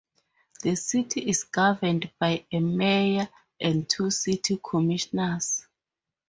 The 0.63 0.75
city 0.77 1.21
is 1.29 1.43
governed 1.43 2.09
by 2.17 2.47
a 2.51 2.59
mayor 2.59 3.29
and 3.59 3.87
two 3.87 4.09
city 4.09 4.59
commissioners. 4.67 5.67